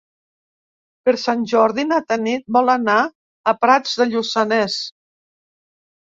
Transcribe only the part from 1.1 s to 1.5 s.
Sant